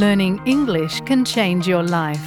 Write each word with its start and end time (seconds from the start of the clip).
Learning 0.00 0.40
English 0.48 1.04
can 1.04 1.28
change 1.28 1.68
your 1.68 1.84
life. 1.84 2.24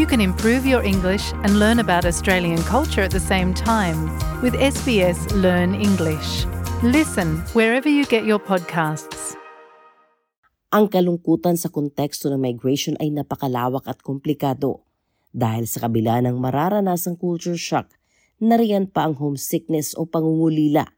You 0.00 0.08
can 0.08 0.16
improve 0.16 0.64
your 0.64 0.80
English 0.80 1.28
and 1.44 1.60
learn 1.60 1.76
about 1.76 2.08
Australian 2.08 2.64
culture 2.64 3.04
at 3.04 3.12
the 3.12 3.20
same 3.20 3.52
time 3.52 4.08
with 4.40 4.56
SBS 4.56 5.28
Learn 5.36 5.76
English. 5.76 6.48
Listen 6.80 7.44
wherever 7.52 7.84
you 7.84 8.08
get 8.08 8.24
your 8.24 8.40
podcasts. 8.40 9.36
Ang 10.72 10.88
kalungkutan 10.88 11.60
sa 11.60 11.68
konteksto 11.68 12.32
ng 12.32 12.40
migration 12.40 12.96
ay 12.96 13.12
napakalawak 13.12 13.84
at 13.84 14.00
komplikado. 14.00 14.88
Dahil 15.36 15.68
sa 15.68 15.84
kabila 15.84 16.24
ng 16.24 16.40
mararanasang 16.40 17.20
culture 17.20 17.60
shock, 17.60 17.92
nariyan 18.40 18.88
pa 18.88 19.04
ang 19.04 19.20
homesickness 19.20 19.92
o 20.00 20.08
pangungulila 20.08 20.88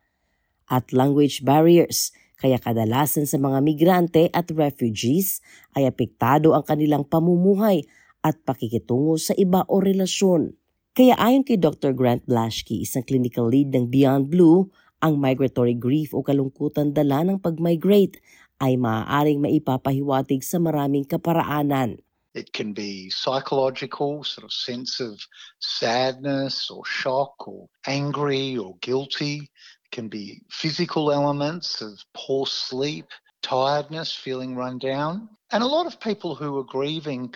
at 0.71 0.95
language 0.95 1.43
barriers 1.43 2.15
kaya 2.45 2.61
kadalasan 2.61 3.25
sa 3.25 3.41
mga 3.41 3.65
migrante 3.65 4.29
at 4.29 4.53
refugees 4.53 5.41
ay 5.73 5.89
apektado 5.89 6.53
ang 6.53 6.61
kanilang 6.61 7.09
pamumuhay 7.09 7.89
at 8.21 8.37
pakikitungo 8.45 9.17
sa 9.17 9.33
iba 9.41 9.65
o 9.65 9.81
relasyon. 9.81 10.53
Kaya 10.93 11.17
ayon 11.17 11.49
kay 11.49 11.57
Dr. 11.57 11.97
Grant 11.97 12.21
Blaschke, 12.29 12.77
isang 12.77 13.01
clinical 13.01 13.49
lead 13.49 13.73
ng 13.73 13.89
Beyond 13.89 14.29
Blue, 14.29 14.69
ang 15.01 15.17
migratory 15.17 15.73
grief 15.73 16.13
o 16.13 16.21
kalungkutan 16.21 16.93
dala 16.93 17.25
ng 17.25 17.41
pag-migrate 17.41 18.21
ay 18.61 18.77
maaaring 18.77 19.41
maipapahiwatig 19.41 20.45
sa 20.45 20.61
maraming 20.61 21.09
kaparaanan. 21.09 22.05
It 22.37 22.53
can 22.53 22.77
be 22.77 23.09
psychological, 23.09 24.21
sort 24.21 24.45
of 24.45 24.53
sense 24.53 25.01
of 25.01 25.17
sadness 25.65 26.69
or 26.69 26.85
shock 26.85 27.41
or 27.49 27.73
angry 27.89 28.59
or 28.59 28.77
guilty. 28.85 29.49
Can 29.95 30.11
be 30.11 30.43
physical 30.51 31.15
elements 31.15 31.79
of 31.79 32.03
poor 32.19 32.51
sleep, 32.51 33.07
tiredness, 33.47 34.11
feeling 34.11 34.59
run 34.59 34.83
down. 34.83 35.31
And 35.55 35.63
a 35.63 35.71
lot 35.71 35.87
of 35.87 36.03
people 36.03 36.35
who 36.35 36.51
are 36.59 36.67
grieving 36.67 37.31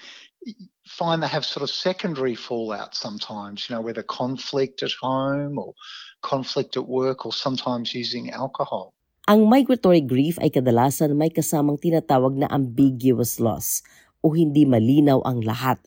find 0.91 1.23
they 1.23 1.31
have 1.31 1.47
sort 1.47 1.63
of 1.63 1.71
secondary 1.71 2.35
fallout 2.35 2.99
sometimes, 2.99 3.71
you 3.71 3.79
know, 3.79 3.83
whether 3.85 4.03
conflict 4.03 4.83
at 4.83 4.91
home 4.99 5.55
or 5.55 5.79
conflict 6.27 6.75
at 6.75 6.91
work 6.91 7.23
or 7.23 7.31
sometimes 7.31 7.95
using 7.95 8.35
alcohol. 8.35 8.91
Ang 9.31 9.47
migratory 9.47 10.03
grief 10.03 10.41
ay 10.43 10.51
kadalasan 10.51 11.15
may 11.15 11.31
kasamang 11.31 11.79
tinatawag 11.79 12.35
na 12.35 12.51
ambiguous 12.51 13.39
loss 13.39 13.87
o 14.25 14.35
hindi 14.35 14.67
malinaw 14.67 15.23
ang 15.23 15.47
lahat. 15.47 15.79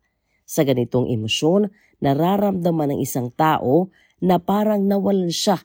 Sa 0.47 0.63
ganitong 0.63 1.11
emosyon, 1.11 1.67
nararamdaman 1.99 2.95
ng 2.95 2.99
isang 3.03 3.27
tao 3.35 3.91
na 4.23 4.39
parang 4.39 4.87
nawalan 4.87 5.33
siya 5.33 5.59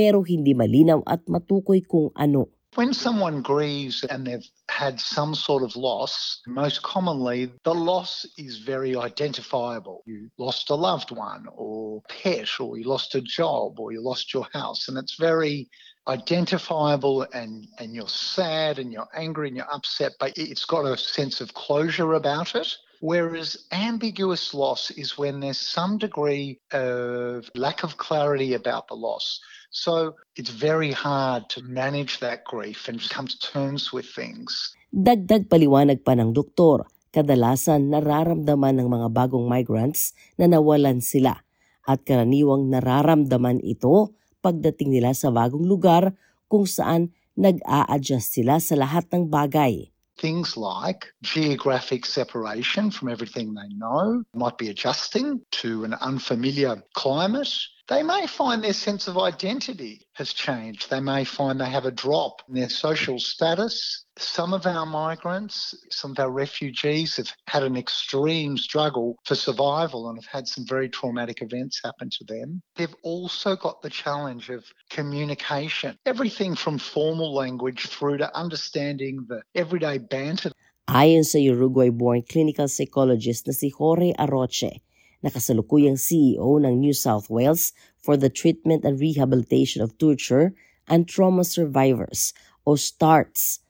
pero 0.00 0.24
hindi 0.24 0.56
malinaw 0.56 1.04
at 1.04 1.20
matukoy 1.28 1.84
kung 1.84 2.08
ano. 2.16 2.48
When 2.72 2.94
someone 2.94 3.42
grieves 3.42 4.00
and 4.08 4.24
they've 4.24 4.48
had 4.70 4.96
some 4.96 5.34
sort 5.34 5.62
of 5.62 5.76
loss, 5.76 6.40
most 6.46 6.80
commonly 6.80 7.52
the 7.64 7.74
loss 7.74 8.24
is 8.38 8.64
very 8.64 8.96
identifiable. 8.96 10.00
You 10.06 10.30
lost 10.38 10.70
a 10.70 10.78
loved 10.78 11.10
one 11.10 11.44
or 11.52 12.00
pet 12.08 12.48
or 12.56 12.78
you 12.78 12.88
lost 12.88 13.12
a 13.14 13.20
job 13.20 13.76
or 13.76 13.92
you 13.92 14.00
lost 14.00 14.32
your 14.32 14.46
house 14.54 14.88
and 14.88 14.96
it's 14.96 15.20
very 15.20 15.68
identifiable 16.08 17.26
and, 17.34 17.66
and 17.78 17.92
you're 17.92 18.08
sad 18.08 18.78
and 18.78 18.94
you're 18.94 19.10
angry 19.12 19.48
and 19.48 19.56
you're 19.58 19.74
upset, 19.74 20.12
but 20.18 20.32
it's 20.38 20.64
got 20.64 20.86
a 20.86 20.96
sense 20.96 21.42
of 21.42 21.52
closure 21.52 22.14
about 22.14 22.54
it. 22.54 22.70
Whereas 23.00 23.66
ambiguous 23.72 24.52
loss 24.52 24.90
is 24.90 25.16
when 25.16 25.40
there's 25.40 25.58
some 25.58 25.98
degree 25.98 26.60
of 26.72 27.50
lack 27.54 27.82
of 27.82 27.96
clarity 27.96 28.54
about 28.54 28.88
the 28.88 28.94
loss. 28.94 29.40
So 29.70 30.18
it's 30.34 30.50
very 30.50 30.90
hard 30.90 31.46
to 31.54 31.62
manage 31.62 32.18
that 32.18 32.42
grief 32.42 32.90
and 32.90 32.98
come 33.06 33.30
to 33.30 33.38
terms 33.38 33.94
with 33.94 34.06
things. 34.10 34.74
Dagdag 34.90 35.46
paliwanag 35.46 36.02
pa 36.02 36.18
ng 36.18 36.34
doktor, 36.34 36.90
kadalasan 37.14 37.94
nararamdaman 37.94 38.82
ng 38.82 38.88
mga 38.90 39.08
bagong 39.14 39.46
migrants 39.46 40.10
na 40.34 40.50
nawalan 40.50 40.98
sila 40.98 41.38
at 41.86 42.02
karaniwang 42.02 42.66
nararamdaman 42.66 43.62
ito 43.62 44.10
pagdating 44.42 44.98
nila 44.98 45.14
sa 45.14 45.30
bagong 45.30 45.62
lugar 45.62 46.18
kung 46.50 46.66
saan 46.66 47.14
nag-a-adjust 47.38 48.42
sila 48.42 48.58
sa 48.58 48.74
lahat 48.74 49.06
ng 49.14 49.30
bagay. 49.30 49.86
Things 50.18 50.58
like 50.58 51.08
geographic 51.24 52.04
separation 52.04 52.92
from 52.92 53.08
everything 53.08 53.56
they 53.56 53.70
know, 53.72 54.20
might 54.36 54.60
be 54.60 54.68
adjusting 54.68 55.40
to 55.62 55.86
an 55.86 55.96
unfamiliar 56.04 56.82
climate. 56.92 57.54
They 57.88 58.02
may 58.02 58.26
find 58.26 58.62
their 58.62 58.72
sense 58.72 59.08
of 59.08 59.18
identity 59.18 60.06
has 60.14 60.32
changed. 60.32 60.90
They 60.90 61.00
may 61.00 61.24
find 61.24 61.60
they 61.60 61.68
have 61.68 61.86
a 61.86 61.90
drop 61.90 62.42
in 62.48 62.54
their 62.54 62.68
social 62.68 63.18
status. 63.18 64.04
Some 64.16 64.52
of 64.52 64.66
our 64.66 64.86
migrants, 64.86 65.74
some 65.90 66.12
of 66.12 66.18
our 66.18 66.30
refugees 66.30 67.16
have 67.16 67.32
had 67.48 67.62
an 67.62 67.76
extreme 67.76 68.56
struggle 68.56 69.16
for 69.24 69.34
survival 69.34 70.08
and 70.08 70.18
have 70.18 70.26
had 70.26 70.46
some 70.46 70.64
very 70.66 70.88
traumatic 70.88 71.42
events 71.42 71.80
happen 71.82 72.10
to 72.10 72.24
them. 72.24 72.62
They've 72.76 72.94
also 73.02 73.56
got 73.56 73.82
the 73.82 73.90
challenge 73.90 74.50
of 74.50 74.64
communication, 74.90 75.96
everything 76.06 76.54
from 76.54 76.78
formal 76.78 77.34
language 77.34 77.86
through 77.88 78.18
to 78.18 78.36
understanding 78.36 79.26
the 79.28 79.42
everyday 79.54 79.98
banter. 79.98 80.52
Ayon 80.88 81.24
sa 81.24 81.38
Uruguay-born 81.38 82.22
clinical 82.28 82.66
psychologist 82.66 83.46
na 83.46 83.52
si 83.52 83.70
Jorge 83.70 84.12
Aroche, 84.18 84.82
na 85.20 85.28
kasalukuyang 85.28 86.00
CEO 86.00 86.60
ng 86.60 86.80
New 86.80 86.96
South 86.96 87.28
Wales 87.28 87.76
for 88.00 88.16
the 88.16 88.32
Treatment 88.32 88.84
and 88.84 88.96
Rehabilitation 88.96 89.84
of 89.84 89.96
Torture 90.00 90.56
and 90.88 91.04
Trauma 91.06 91.44
Survivors 91.44 92.32
o 92.64 92.74
STARTS. 92.74 93.60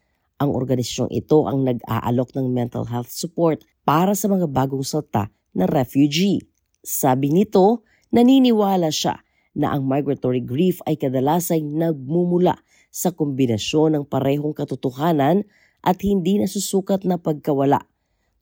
Ang 0.41 0.57
organisasyong 0.57 1.13
ito 1.13 1.45
ang 1.45 1.67
nag-aalok 1.67 2.33
ng 2.39 2.49
mental 2.49 2.89
health 2.89 3.13
support 3.13 3.61
para 3.85 4.17
sa 4.17 4.31
mga 4.31 4.49
bagong 4.49 4.87
salta 4.87 5.29
na 5.53 5.69
refugee. 5.69 6.41
Sabi 6.81 7.29
nito, 7.29 7.85
naniniwala 8.15 8.89
siya 8.89 9.21
na 9.53 9.75
ang 9.75 9.85
migratory 9.85 10.41
grief 10.41 10.81
ay 10.87 10.97
kadalasay 10.97 11.61
nagmumula 11.61 12.57
sa 12.89 13.13
kombinasyon 13.13 13.99
ng 13.99 14.05
parehong 14.07 14.55
katotohanan 14.55 15.45
at 15.81 15.99
hindi 16.05 16.37
nasusukat 16.39 17.05
na 17.09 17.17
pagkawala, 17.17 17.85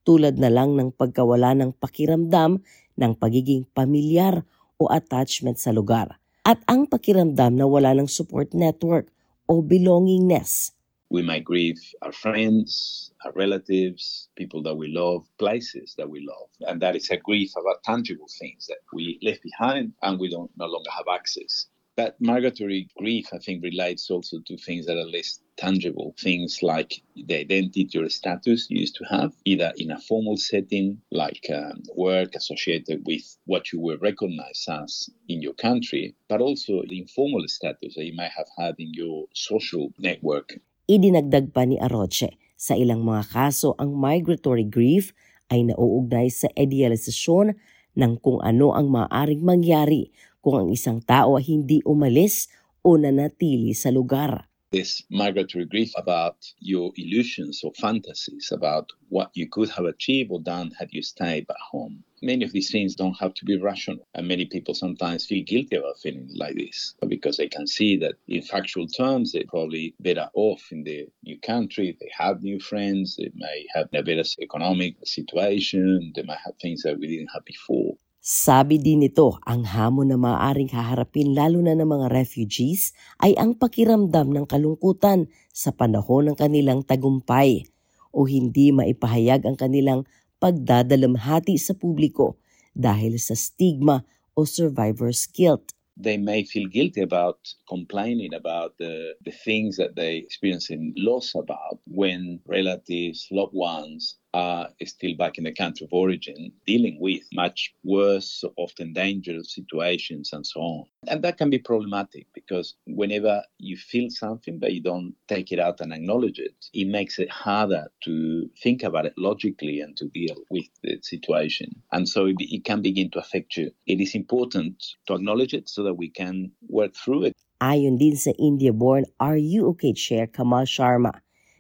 tulad 0.03 0.41
na 0.41 0.49
lang 0.49 0.75
ng 0.75 0.95
pagkawala 0.97 1.55
ng 1.55 1.77
pakiramdam 1.77 2.65
ng 2.98 3.14
pagiging 3.14 3.64
pamilyar 3.70 4.42
o 4.76 4.91
attachment 4.91 5.56
sa 5.56 5.70
lugar, 5.70 6.19
at 6.42 6.59
ang 6.66 6.91
pakiramdam 6.91 7.54
na 7.54 7.66
wala 7.66 7.94
ng 7.94 8.10
support 8.10 8.50
network 8.50 9.09
o 9.47 9.62
belongingness. 9.62 10.75
We 11.09 11.25
might 11.25 11.44
grieve 11.44 11.81
our 12.03 12.12
friends, 12.12 13.10
our 13.25 13.32
relatives, 13.32 14.28
people 14.36 14.60
that 14.69 14.76
we 14.76 14.92
love, 14.92 15.25
places 15.41 15.97
that 15.97 16.10
we 16.10 16.20
love. 16.20 16.53
And 16.69 16.84
that 16.84 16.97
is 16.97 17.09
a 17.09 17.16
grief 17.16 17.56
about 17.56 17.81
tangible 17.82 18.28
things 18.38 18.69
that 18.69 18.84
we 18.92 19.16
left 19.25 19.41
behind 19.41 19.97
and 20.03 20.20
we 20.20 20.28
don't 20.28 20.50
no 20.60 20.66
longer 20.66 20.91
have 20.92 21.09
access. 21.09 21.65
That 21.97 22.20
migratory 22.20 22.92
grief, 22.98 23.32
I 23.32 23.38
think, 23.38 23.65
relates 23.65 24.10
also 24.10 24.44
to 24.44 24.56
things 24.59 24.84
that 24.84 25.00
are 25.00 25.09
less 25.09 25.41
tangible. 25.59 26.15
Things 26.17 26.63
like 26.63 27.03
the 27.19 27.43
identity 27.43 27.99
or 27.99 28.09
status 28.09 28.71
you 28.71 28.81
used 28.81 28.95
to 29.03 29.05
have, 29.11 29.35
either 29.45 29.75
in 29.77 29.91
a 29.91 29.99
formal 29.99 30.39
setting 30.39 31.03
like 31.11 31.51
um, 31.51 31.83
work 31.99 32.39
associated 32.39 33.03
with 33.05 33.27
what 33.45 33.75
you 33.75 33.83
were 33.83 33.99
recognized 33.99 34.71
as 34.71 35.11
in 35.27 35.43
your 35.43 35.59
country, 35.59 36.15
but 36.31 36.41
also 36.41 36.87
the 36.87 37.03
informal 37.03 37.43
status 37.51 37.99
that 37.99 38.07
you 38.07 38.15
might 38.15 38.33
have 38.33 38.49
had 38.57 38.79
in 38.79 38.95
your 38.95 39.27
social 39.35 39.91
network. 39.99 40.63
Idinagdag 40.89 41.53
pa 41.53 41.69
ni 41.69 41.77
Aroche, 41.77 42.33
sa 42.57 42.73
ilang 42.73 43.05
mga 43.05 43.29
kaso 43.29 43.77
ang 43.77 43.93
migratory 43.93 44.65
grief 44.65 45.13
ay 45.53 45.69
nauugnay 45.69 46.33
sa 46.33 46.49
idealisasyon 46.57 47.55
ng 47.99 48.13
kung 48.25 48.41
ano 48.41 48.73
ang 48.73 48.89
maaaring 48.89 49.45
mangyari 49.45 50.09
kung 50.41 50.65
ang 50.65 50.69
isang 50.73 51.05
tao 51.05 51.37
ay 51.37 51.45
hindi 51.45 51.85
umalis 51.85 52.49
o 52.81 52.97
nanatili 52.97 53.77
sa 53.77 53.93
lugar. 53.93 54.47
This 54.71 55.03
migratory 55.09 55.65
grief 55.65 55.92
about 55.97 56.53
your 56.59 56.92
illusions 56.97 57.65
or 57.65 57.72
fantasies 57.72 58.53
about 58.53 58.91
what 59.09 59.31
you 59.33 59.48
could 59.48 59.71
have 59.71 59.87
achieved 59.87 60.31
or 60.31 60.41
done 60.41 60.72
had 60.72 60.92
you 60.92 61.01
stayed 61.01 61.47
at 61.48 61.57
home. 61.71 62.04
Many 62.21 62.45
of 62.45 62.53
these 62.53 62.71
things 62.71 62.95
don't 62.95 63.19
have 63.19 63.33
to 63.34 63.47
be 63.47 63.57
rational, 63.57 64.07
and 64.13 64.28
many 64.28 64.45
people 64.45 64.75
sometimes 64.75 65.25
feel 65.25 65.42
guilty 65.42 65.77
about 65.77 66.01
feeling 66.01 66.28
like 66.34 66.57
this 66.57 66.95
because 67.09 67.39
they 67.39 67.48
can 67.48 67.66
see 67.66 67.97
that 67.97 68.16
in 68.27 68.42
factual 68.42 68.87
terms 68.87 69.33
they're 69.33 69.45
probably 69.48 69.95
better 70.01 70.28
off 70.34 70.71
in 70.71 70.84
their 70.84 71.04
new 71.22 71.41
country. 71.41 71.97
They 71.98 72.10
have 72.19 72.42
new 72.42 72.60
friends, 72.60 73.16
they 73.16 73.31
may 73.34 73.65
have 73.75 73.89
a 73.95 74.03
better 74.03 74.25
economic 74.39 74.97
situation, 75.03 76.13
they 76.15 76.25
might 76.25 76.41
have 76.45 76.57
things 76.60 76.83
that 76.83 76.98
we 76.98 77.07
didn't 77.07 77.31
have 77.33 77.47
before. 77.47 77.97
Sabi 78.28 78.77
din 78.77 79.01
nito, 79.01 79.41
ang 79.48 79.65
hamon 79.65 80.13
na 80.13 80.21
maaaring 80.21 80.69
haharapin 80.69 81.33
lalo 81.33 81.65
na 81.65 81.72
ng 81.72 81.89
mga 81.89 82.13
refugees 82.13 82.92
ay 83.25 83.33
ang 83.41 83.57
pakiramdam 83.57 84.28
ng 84.36 84.45
kalungkutan 84.45 85.33
sa 85.48 85.72
panahon 85.72 86.28
ng 86.28 86.36
kanilang 86.36 86.84
tagumpay 86.84 87.65
o 88.13 88.28
hindi 88.28 88.69
maipahayag 88.69 89.48
ang 89.48 89.57
kanilang 89.57 90.04
pagdadalamhati 90.45 91.57
sa 91.57 91.72
publiko 91.72 92.36
dahil 92.77 93.16
sa 93.16 93.33
stigma 93.33 94.04
o 94.36 94.45
survivor's 94.45 95.25
guilt. 95.25 95.72
They 95.97 96.21
may 96.21 96.45
feel 96.45 96.69
guilty 96.69 97.01
about 97.01 97.41
complaining 97.65 98.36
about 98.36 98.77
the, 98.77 99.16
the 99.25 99.33
things 99.33 99.80
that 99.80 99.97
they 99.97 100.21
experiencing 100.21 100.92
loss 101.01 101.33
about 101.33 101.80
when 101.89 102.45
relatives, 102.45 103.25
loved 103.33 103.57
ones 103.57 104.21
are 104.34 104.69
still 104.84 105.15
back 105.16 105.39
in 105.39 105.45
the 105.45 105.53
country 105.53 105.84
of 105.84 105.92
origin, 105.92 106.53
dealing 106.66 106.98
with 107.01 107.22
much 107.33 107.75
worse, 107.84 108.45
often 108.57 108.92
dangerous 108.92 109.54
situations 109.54 110.30
and 110.33 110.47
so 110.47 110.60
on. 110.60 110.84
And 111.07 111.22
that 111.22 111.39
can 111.39 111.51
be 111.51 111.59
problematic 111.59 112.27
because 112.34 112.75
whenever 112.86 113.42
you 113.59 113.77
feel 113.77 114.10
something 114.10 114.59
but 114.59 114.72
you 114.72 114.83
don't 114.83 115.15
take 115.28 115.53
it 115.53 115.59
out 115.59 115.80
and 115.80 115.92
acknowledge 115.92 116.39
it, 116.39 116.54
it 116.75 116.89
makes 116.89 117.19
it 117.19 117.30
harder 117.30 117.86
to 118.04 118.51
think 118.63 118.83
about 118.83 119.07
it 119.07 119.15
logically 119.16 119.80
and 119.80 119.97
to 119.97 120.07
deal 120.09 120.36
with 120.51 120.66
the 120.83 120.98
situation. 121.03 121.71
And 121.92 122.09
so 122.09 122.27
it, 122.27 122.36
it 122.39 122.65
can 122.65 122.83
begin 122.83 123.10
to 123.13 123.19
affect 123.19 123.57
you. 123.57 123.71
It 123.86 124.01
is 124.01 124.15
important 124.15 124.84
to 125.07 125.15
acknowledge 125.15 125.54
it 125.54 125.69
so 125.69 125.83
that 125.84 125.95
we 125.95 126.10
can 126.10 126.53
work 126.69 126.95
through 126.95 127.25
it. 127.25 127.33
Ayon 127.60 127.98
din 127.98 128.15
sa 128.15 128.30
India-born 128.39 129.03
Are 129.19 129.36
You 129.36 129.66
Okay 129.75 129.91
Chair 129.91 130.30
Kamal 130.30 130.63
Sharma 130.63 131.10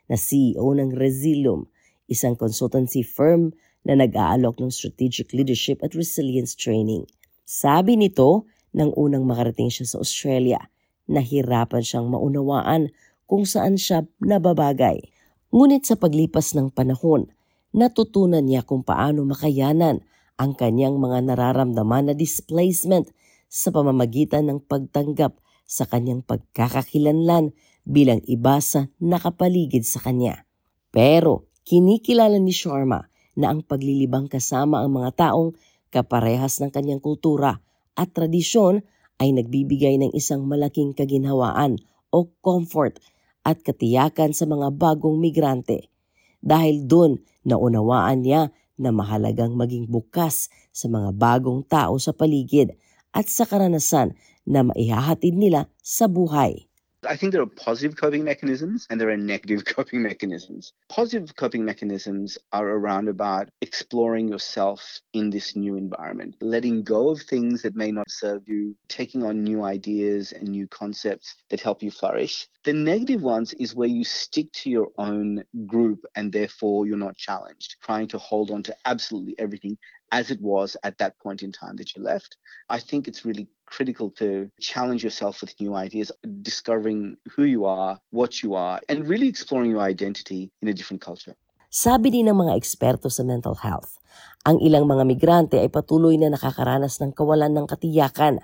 na 0.08 0.14
CEO 0.14 0.72
ng 0.72 0.94
Resilium, 0.94 1.66
isang 2.08 2.34
consultancy 2.34 3.04
firm 3.04 3.52
na 3.84 3.94
nag-aalok 3.94 4.58
ng 4.58 4.72
strategic 4.72 5.30
leadership 5.36 5.84
at 5.84 5.94
resilience 5.94 6.56
training. 6.56 7.06
Sabi 7.44 7.96
nito, 7.96 8.48
nang 8.76 8.92
unang 8.96 9.24
makarating 9.24 9.72
siya 9.72 9.96
sa 9.96 9.96
Australia, 10.02 10.60
nahirapan 11.08 11.80
siyang 11.80 12.12
maunawaan 12.12 12.92
kung 13.24 13.48
saan 13.48 13.80
siya 13.80 14.04
nababagay. 14.20 15.08
Ngunit 15.48 15.88
sa 15.88 15.96
paglipas 15.96 16.52
ng 16.52 16.68
panahon, 16.68 17.32
natutunan 17.72 18.44
niya 18.44 18.60
kung 18.64 18.84
paano 18.84 19.24
makayanan 19.24 20.04
ang 20.36 20.52
kanyang 20.52 21.00
mga 21.00 21.24
nararamdaman 21.32 22.12
na 22.12 22.14
displacement 22.14 23.08
sa 23.48 23.72
pamamagitan 23.72 24.52
ng 24.52 24.60
pagtanggap 24.68 25.40
sa 25.64 25.88
kanyang 25.88 26.20
pagkakakilanlan 26.20 27.56
bilang 27.88 28.20
iba 28.28 28.60
sa 28.60 28.92
nakapaligid 29.00 29.88
sa 29.88 30.04
kanya. 30.04 30.44
Pero 30.92 31.47
kinikilala 31.68 32.40
ni 32.40 32.56
Sharma 32.56 33.12
na 33.36 33.52
ang 33.52 33.60
paglilibang 33.60 34.24
kasama 34.24 34.80
ang 34.80 34.96
mga 34.96 35.28
taong 35.28 35.52
kaparehas 35.92 36.64
ng 36.64 36.72
kanyang 36.72 37.04
kultura 37.04 37.60
at 37.92 38.08
tradisyon 38.16 38.80
ay 39.20 39.36
nagbibigay 39.36 40.00
ng 40.00 40.16
isang 40.16 40.48
malaking 40.48 40.96
kaginhawaan 40.96 41.76
o 42.08 42.32
comfort 42.40 42.96
at 43.44 43.60
katiyakan 43.60 44.32
sa 44.32 44.48
mga 44.48 44.72
bagong 44.72 45.20
migrante. 45.20 45.92
Dahil 46.40 46.88
doon, 46.88 47.20
naunawaan 47.44 48.24
niya 48.24 48.48
na 48.78 48.88
mahalagang 48.94 49.52
maging 49.52 49.90
bukas 49.90 50.48
sa 50.72 50.86
mga 50.88 51.12
bagong 51.12 51.66
tao 51.68 52.00
sa 52.00 52.16
paligid 52.16 52.78
at 53.12 53.28
sa 53.28 53.44
karanasan 53.44 54.16
na 54.48 54.64
maihahatid 54.64 55.36
nila 55.36 55.68
sa 55.84 56.08
buhay. 56.08 56.67
I 57.08 57.16
think 57.16 57.32
there 57.32 57.40
are 57.40 57.46
positive 57.46 57.96
coping 57.96 58.22
mechanisms 58.22 58.86
and 58.90 59.00
there 59.00 59.08
are 59.08 59.16
negative 59.16 59.64
coping 59.76 60.02
mechanisms. 60.02 60.74
Positive 60.90 61.34
coping 61.34 61.64
mechanisms 61.64 62.36
are 62.52 62.68
around 62.68 63.08
about 63.08 63.48
exploring 63.62 64.28
yourself 64.28 65.00
in 65.14 65.30
this 65.30 65.56
new 65.56 65.76
environment, 65.76 66.36
letting 66.42 66.82
go 66.82 67.08
of 67.08 67.22
things 67.22 67.62
that 67.62 67.74
may 67.74 67.90
not 67.90 68.10
serve 68.10 68.42
you, 68.46 68.76
taking 68.88 69.24
on 69.24 69.42
new 69.42 69.64
ideas 69.64 70.32
and 70.32 70.48
new 70.48 70.68
concepts 70.68 71.34
that 71.48 71.62
help 71.62 71.82
you 71.82 71.90
flourish. 71.90 72.46
The 72.64 72.74
negative 72.74 73.22
ones 73.22 73.54
is 73.54 73.74
where 73.74 73.88
you 73.88 74.04
stick 74.04 74.52
to 74.52 74.68
your 74.68 74.88
own 74.98 75.44
group 75.66 76.04
and 76.14 76.30
therefore 76.30 76.86
you're 76.86 76.98
not 76.98 77.16
challenged, 77.16 77.76
trying 77.80 78.08
to 78.08 78.18
hold 78.18 78.50
on 78.50 78.62
to 78.64 78.76
absolutely 78.84 79.34
everything 79.38 79.78
as 80.12 80.30
it 80.30 80.40
was 80.40 80.76
at 80.82 80.98
that 80.98 81.18
point 81.18 81.42
in 81.42 81.52
time 81.52 81.76
that 81.76 81.94
you 81.94 82.02
left. 82.02 82.36
I 82.68 82.78
think 82.78 83.08
it's 83.08 83.24
really 83.24 83.48
critical 83.68 84.08
to 84.16 84.48
challenge 84.56 85.04
yourself 85.04 85.44
with 85.44 85.52
new 85.60 85.76
ideas, 85.76 86.08
discovering 86.42 87.20
who 87.36 87.44
you 87.44 87.68
are, 87.68 88.00
what 88.10 88.40
you 88.42 88.56
are, 88.56 88.80
and 88.88 89.04
really 89.04 89.28
exploring 89.28 89.70
your 89.70 89.84
identity 89.84 90.50
in 90.64 90.66
a 90.68 90.74
different 90.74 91.04
culture. 91.04 91.36
Sabi 91.68 92.08
din 92.08 92.32
ng 92.32 92.38
mga 92.40 92.56
eksperto 92.56 93.12
sa 93.12 93.20
mental 93.28 93.60
health, 93.60 94.00
ang 94.48 94.56
ilang 94.64 94.88
mga 94.88 95.04
migrante 95.04 95.60
ay 95.60 95.68
patuloy 95.68 96.16
na 96.16 96.32
nakakaranas 96.32 96.96
ng 97.04 97.12
kawalan 97.12 97.52
ng 97.52 97.68
katiyakan 97.68 98.40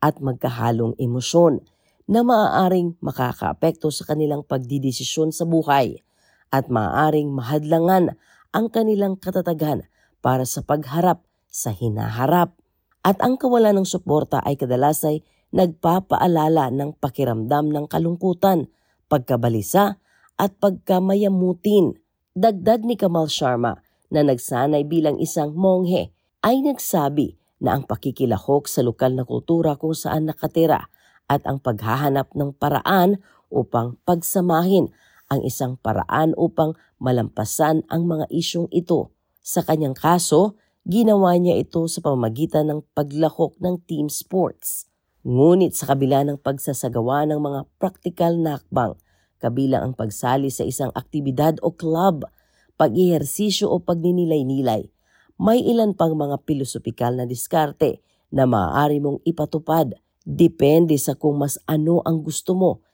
at 0.00 0.16
magkahalong 0.24 0.96
emosyon 0.96 1.60
na 2.08 2.24
maaaring 2.24 2.96
makakaapekto 3.04 3.92
sa 3.92 4.08
kanilang 4.08 4.44
pagdidesisyon 4.44 5.32
sa 5.32 5.44
buhay 5.44 6.00
at 6.48 6.72
maaaring 6.72 7.32
mahadlangan 7.32 8.16
ang 8.56 8.66
kanilang 8.72 9.20
katatagan 9.20 9.84
para 10.24 10.48
sa 10.48 10.64
pagharap 10.64 11.20
sa 11.52 11.68
hinaharap. 11.68 12.56
At 13.04 13.20
ang 13.20 13.36
kawalan 13.36 13.84
ng 13.84 13.88
suporta 13.88 14.40
ay 14.40 14.56
kadalas 14.56 15.04
ay 15.04 15.20
nagpapaalala 15.52 16.72
ng 16.72 16.96
pakiramdam 16.96 17.68
ng 17.68 17.84
kalungkutan, 17.84 18.72
pagkabalisa 19.12 20.00
at 20.40 20.50
pagkamayamutin. 20.56 22.00
Dagdag 22.32 22.82
ni 22.82 22.96
Kamal 22.96 23.28
Sharma 23.28 23.78
na 24.08 24.24
nagsanay 24.24 24.88
bilang 24.88 25.20
isang 25.20 25.52
monghe 25.52 26.10
ay 26.42 26.64
nagsabi 26.64 27.36
na 27.62 27.76
ang 27.76 27.86
pakikilahok 27.86 28.66
sa 28.66 28.82
lokal 28.82 29.14
na 29.14 29.22
kultura 29.22 29.76
kung 29.78 29.94
saan 29.94 30.26
nakatira 30.26 30.90
at 31.28 31.44
ang 31.44 31.62
paghahanap 31.62 32.32
ng 32.34 32.56
paraan 32.56 33.20
upang 33.52 34.00
pagsamahin 34.02 34.90
ang 35.30 35.40
isang 35.44 35.78
paraan 35.78 36.34
upang 36.36 36.76
malampasan 36.98 37.86
ang 37.92 38.08
mga 38.08 38.26
isyong 38.32 38.68
ito 38.74 39.14
sa 39.44 39.60
kanyang 39.60 39.96
kaso, 39.96 40.56
ginawa 40.84 41.32
niya 41.40 41.56
ito 41.56 41.84
sa 41.88 42.04
pamamagitan 42.04 42.68
ng 42.68 42.80
paglahok 42.92 43.56
ng 43.60 43.80
team 43.88 44.12
sports. 44.12 44.88
Ngunit 45.24 45.72
sa 45.72 45.96
kabila 45.96 46.20
ng 46.28 46.36
pagsasagawa 46.36 47.24
ng 47.32 47.40
mga 47.40 47.60
praktikal 47.80 48.36
na 48.36 48.60
akbang, 48.60 48.92
kabilang 49.40 49.90
ang 49.90 49.94
pagsali 49.96 50.52
sa 50.52 50.68
isang 50.68 50.92
aktibidad 50.92 51.56
o 51.64 51.72
club, 51.72 52.28
pag-ihersisyo 52.76 53.72
o 53.72 53.80
pagninilay-nilay, 53.80 54.92
may 55.40 55.64
ilan 55.64 55.96
pang 55.96 56.14
mga 56.14 56.44
pilosopikal 56.44 57.16
na 57.16 57.24
diskarte 57.24 58.04
na 58.30 58.44
maaari 58.44 59.00
mong 59.00 59.24
ipatupad 59.24 59.96
depende 60.22 60.96
sa 61.00 61.16
kung 61.16 61.40
mas 61.40 61.58
ano 61.68 62.00
ang 62.04 62.24
gusto 62.24 62.52
mo, 62.52 62.84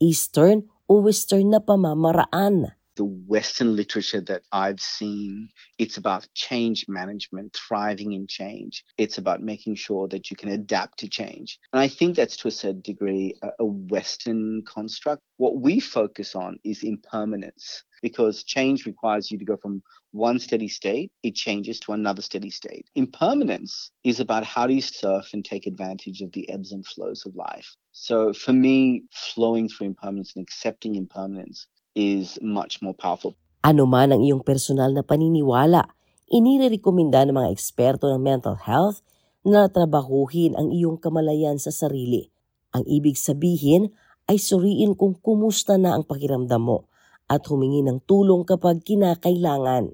Eastern 0.00 0.68
o 0.88 1.04
Western 1.04 1.52
na 1.52 1.60
pamamaraan. 1.60 2.77
The 2.98 3.04
Western 3.04 3.76
literature 3.76 4.20
that 4.22 4.42
I've 4.50 4.80
seen, 4.80 5.50
it's 5.78 5.98
about 5.98 6.26
change 6.34 6.86
management, 6.88 7.56
thriving 7.56 8.12
in 8.12 8.26
change. 8.26 8.84
It's 8.98 9.18
about 9.18 9.40
making 9.40 9.76
sure 9.76 10.08
that 10.08 10.30
you 10.30 10.36
can 10.36 10.48
adapt 10.48 10.98
to 10.98 11.08
change. 11.08 11.60
And 11.72 11.80
I 11.80 11.86
think 11.86 12.16
that's 12.16 12.36
to 12.38 12.48
a 12.48 12.50
certain 12.50 12.80
degree 12.80 13.36
a, 13.40 13.64
Western 13.64 14.64
construct. 14.66 15.22
What 15.36 15.60
we 15.60 15.78
focus 15.78 16.34
on 16.34 16.58
is 16.64 16.82
impermanence 16.82 17.84
because 18.02 18.42
change 18.42 18.84
requires 18.84 19.30
you 19.30 19.38
to 19.38 19.44
go 19.44 19.56
from 19.56 19.80
one 20.10 20.40
steady 20.40 20.68
state, 20.68 21.12
it 21.22 21.36
changes 21.36 21.78
to 21.80 21.92
another 21.92 22.22
steady 22.22 22.50
state. 22.50 22.88
Impermanence 22.96 23.92
is 24.02 24.18
about 24.18 24.44
how 24.44 24.66
do 24.66 24.74
you 24.74 24.80
surf 24.80 25.30
and 25.34 25.44
take 25.44 25.66
advantage 25.66 26.20
of 26.20 26.32
the 26.32 26.50
ebbs 26.50 26.72
and 26.72 26.84
flows 26.84 27.24
of 27.26 27.36
life. 27.36 27.76
So 27.92 28.32
for 28.32 28.52
me, 28.52 29.04
flowing 29.12 29.68
through 29.68 29.88
impermanence 29.88 30.32
and 30.34 30.42
accepting 30.42 30.96
impermanence 30.96 31.66
is 31.98 32.38
much 32.38 32.78
more 32.78 32.94
powerful. 32.94 33.34
Ano 33.66 33.90
man 33.90 34.14
ang 34.14 34.22
iyong 34.22 34.46
personal 34.46 34.94
na 34.94 35.02
paniniwala, 35.02 35.90
inirekomenda 36.30 37.26
ng 37.26 37.34
mga 37.34 37.50
eksperto 37.50 38.06
ng 38.06 38.22
mental 38.22 38.54
health 38.54 39.02
na 39.42 39.66
trabahuhin 39.66 40.54
ang 40.54 40.70
iyong 40.70 41.02
kamalayan 41.02 41.58
sa 41.58 41.74
sarili. 41.74 42.30
Ang 42.70 42.86
ibig 42.86 43.18
sabihin 43.18 43.90
ay 44.30 44.38
suriin 44.38 44.94
kung 44.94 45.18
kumusta 45.18 45.74
na 45.74 45.98
ang 45.98 46.06
pakiramdam 46.06 46.62
mo 46.62 46.86
at 47.26 47.42
humingi 47.50 47.82
ng 47.82 48.06
tulong 48.06 48.46
kapag 48.46 48.86
kinakailangan. 48.86 49.90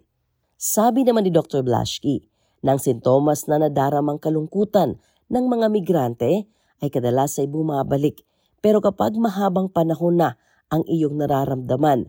Sabi 0.60 1.08
naman 1.08 1.24
ni 1.24 1.32
Dr. 1.32 1.64
Blashki, 1.64 2.28
ng 2.64 2.78
sintomas 2.80 3.44
na 3.44 3.60
nadaramang 3.60 4.16
kalungkutan 4.16 4.96
ng 5.28 5.44
mga 5.44 5.66
migrante 5.68 6.48
ay 6.80 6.88
kadalas 6.88 7.36
ay 7.36 7.48
bumabalik 7.48 8.24
pero 8.64 8.80
kapag 8.80 9.12
mahabang 9.20 9.68
panahon 9.68 10.16
na 10.16 10.40
ang 10.72 10.84
iyong 10.88 11.20
nararamdaman, 11.20 12.08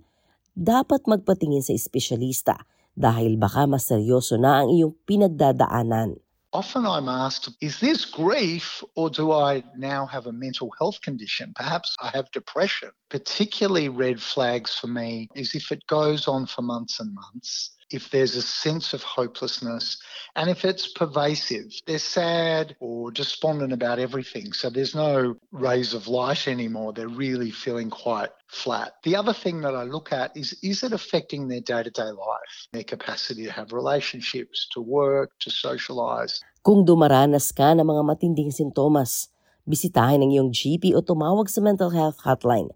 dapat 0.55 1.03
magpatingin 1.03 1.63
sa 1.63 1.75
espesyalista 1.75 2.63
dahil 2.95 3.35
baka 3.35 3.67
mas 3.67 3.91
seryoso 3.91 4.39
na 4.39 4.63
ang 4.63 4.71
iyong 4.71 4.95
pinagdadaanan. 5.03 6.15
Often 6.55 6.88
I'm 6.88 7.12
asked, 7.12 7.51
is 7.59 7.83
this 7.83 8.07
grief 8.07 8.79
or 8.95 9.12
do 9.12 9.35
I 9.35 9.59
now 9.75 10.07
have 10.07 10.24
a 10.24 10.31
mental 10.31 10.71
health 10.79 11.03
condition? 11.03 11.51
Perhaps 11.51 12.00
I 12.00 12.15
have 12.15 12.31
depression. 12.31 12.95
Particularly 13.12 13.91
red 13.91 14.24
flags 14.24 14.71
for 14.71 14.88
me 14.88 15.27
is 15.35 15.51
if 15.51 15.75
it 15.75 15.83
goes 15.91 16.31
on 16.31 16.47
for 16.47 16.63
months 16.63 17.03
and 17.03 17.12
months, 17.12 17.75
if 17.92 18.10
there's 18.10 18.36
a 18.36 18.42
sense 18.42 18.94
of 18.94 19.04
hopelessness, 19.04 19.98
and 20.36 20.50
if 20.50 20.65
it's 20.65 20.88
pervasive. 20.88 21.72
They're 21.86 22.00
sad 22.00 22.75
or 22.80 23.12
despondent 23.12 23.74
about 23.74 24.00
everything. 24.00 24.54
So 24.54 24.70
there's 24.70 24.96
no 24.96 25.36
rays 25.51 25.94
of 25.94 26.08
light 26.08 26.48
anymore. 26.48 26.94
They're 26.94 27.08
really 27.08 27.51
feeling 27.51 27.89
quite 27.89 28.30
flat. 28.48 28.96
The 29.04 29.15
other 29.15 29.34
thing 29.34 29.62
that 29.62 29.75
I 29.75 29.84
look 29.84 30.12
at 30.12 30.36
is 30.36 30.58
is 30.63 30.84
it 30.84 30.94
affecting 30.94 31.48
their 31.48 31.62
day 31.62 31.84
to 31.84 31.92
day 31.92 32.12
life, 32.12 32.56
their 32.74 32.84
capacity 32.84 33.46
to 33.46 33.51
have 33.51 33.72
relationships, 33.72 34.68
to 34.74 34.82
work, 34.82 35.32
to 35.42 35.50
socialize? 35.50 36.42
Kung 36.65 36.86
dumaranas 36.86 37.54
ka 37.54 37.77
ng 37.77 37.86
mga 37.86 38.04
matinding 38.04 38.50
sintomas, 38.50 39.30
Bisitahin 39.65 40.22
ang 40.22 40.30
iyong 40.30 40.54
GP 40.54 40.94
o 40.94 41.01
tumawag 41.01 41.50
sa 41.50 41.58
mental 41.58 41.89
health 41.89 42.22
hotline 42.22 42.70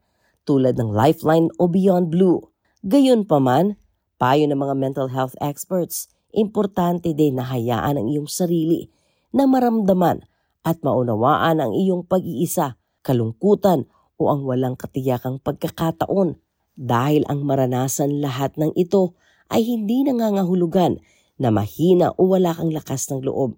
tulad 0.50 0.74
ng 0.82 0.90
Lifeline 0.90 1.54
o 1.62 1.70
Beyond 1.70 2.10
Blue. 2.10 2.50
Gayon 2.82 3.30
pa 3.30 3.38
man, 3.38 3.78
payo 4.20 4.46
ng 4.46 4.60
mga 4.60 4.76
mental 4.76 5.08
health 5.10 5.34
experts, 5.40 6.12
importante 6.36 7.16
din 7.16 7.40
na 7.40 7.48
hayaan 7.48 7.96
ang 7.96 8.08
iyong 8.12 8.28
sarili 8.28 8.92
na 9.32 9.48
maramdaman 9.48 10.28
at 10.68 10.84
maunawaan 10.84 11.64
ang 11.64 11.72
iyong 11.72 12.04
pag-iisa, 12.04 12.76
kalungkutan 13.02 13.88
o 14.20 14.28
ang 14.28 14.44
walang 14.44 14.76
katiyakang 14.76 15.40
pagkakataon 15.40 16.36
dahil 16.76 17.24
ang 17.32 17.48
maranasan 17.48 18.20
lahat 18.20 18.54
ng 18.60 18.76
ito 18.76 19.16
ay 19.48 19.64
hindi 19.64 20.04
nangangahulugan 20.04 21.00
na 21.40 21.50
mahina 21.50 22.12
o 22.20 22.28
wala 22.28 22.52
kang 22.52 22.76
lakas 22.76 23.08
ng 23.10 23.24
loob. 23.24 23.56